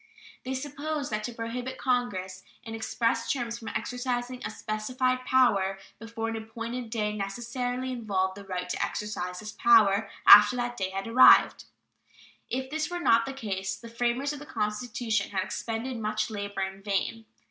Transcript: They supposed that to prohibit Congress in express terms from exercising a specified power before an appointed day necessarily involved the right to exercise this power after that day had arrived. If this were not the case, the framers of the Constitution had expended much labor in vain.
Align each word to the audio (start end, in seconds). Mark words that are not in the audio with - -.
They 0.43 0.55
supposed 0.55 1.11
that 1.11 1.23
to 1.25 1.31
prohibit 1.31 1.77
Congress 1.77 2.41
in 2.63 2.73
express 2.73 3.31
terms 3.31 3.59
from 3.59 3.67
exercising 3.67 4.41
a 4.43 4.49
specified 4.49 5.25
power 5.25 5.77
before 5.99 6.27
an 6.29 6.35
appointed 6.35 6.89
day 6.89 7.15
necessarily 7.15 7.91
involved 7.91 8.33
the 8.35 8.43
right 8.43 8.67
to 8.67 8.83
exercise 8.83 9.41
this 9.41 9.51
power 9.51 10.09
after 10.25 10.55
that 10.55 10.75
day 10.75 10.89
had 10.89 11.07
arrived. 11.07 11.65
If 12.49 12.71
this 12.71 12.89
were 12.89 12.99
not 12.99 13.27
the 13.27 13.33
case, 13.33 13.75
the 13.75 13.89
framers 13.89 14.33
of 14.33 14.39
the 14.39 14.47
Constitution 14.47 15.29
had 15.29 15.43
expended 15.43 15.97
much 15.99 16.31
labor 16.31 16.61
in 16.61 16.81
vain. 16.81 17.27